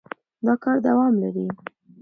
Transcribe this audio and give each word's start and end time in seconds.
دا 0.45 0.53
کار 0.63 0.77
دوام 0.87 1.13
لري. 1.23 1.47